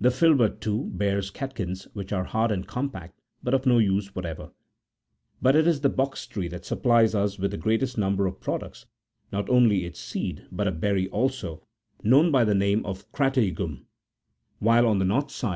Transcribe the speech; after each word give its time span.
The 0.00 0.12
filbert, 0.12 0.60
too, 0.60 0.84
bears 0.92 1.32
catkins, 1.32 1.88
which 1.94 2.12
are 2.12 2.22
hard 2.22 2.52
and 2.52 2.64
com 2.64 2.90
pact, 2.90 3.20
but 3.42 3.54
of 3.54 3.66
no 3.66 3.78
use45 3.78 4.12
whatever. 4.14 4.42
(30.) 4.44 4.52
But 5.42 5.56
it 5.56 5.66
is 5.66 5.80
the 5.80 5.88
box 5.88 6.28
tree 6.28 6.46
that 6.46 6.64
supplies 6.64 7.12
us 7.12 7.40
with 7.40 7.50
the 7.50 7.56
great 7.56 7.82
est 7.82 7.98
number 7.98 8.28
of 8.28 8.40
products, 8.40 8.86
not 9.32 9.50
only 9.50 9.84
its 9.84 9.98
seed, 9.98 10.46
but 10.52 10.68
a 10.68 10.70
berry 10.70 11.08
also, 11.08 11.66
known 12.04 12.30
by 12.30 12.44
the 12.44 12.54
name 12.54 12.86
of 12.86 13.10
cratsegum 13.10 13.78
;46 13.82 13.84
while 14.60 14.86
on 14.86 15.00
the 15.00 15.04
north 15.04 15.32
side 15.32 15.40
41 15.40 15.40
See 15.40 15.48
B. 15.48 15.52